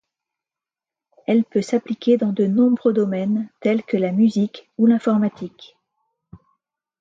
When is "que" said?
3.83-3.97